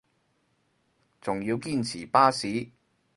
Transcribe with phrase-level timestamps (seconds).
[1.21, 2.69] 仲要堅持巴士